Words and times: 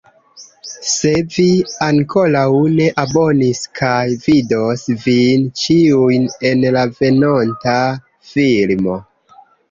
Se 0.91 1.09
vi 1.33 1.43
ankoraŭ 1.87 2.45
ne 2.77 2.87
abonis 3.03 3.61
kaj 3.79 3.99
vidos 4.23 4.85
vin 5.03 5.43
ĉiujn 5.65 6.25
en 6.51 6.65
la 6.77 6.81
venonta 6.95 7.75
filmo 8.31 8.97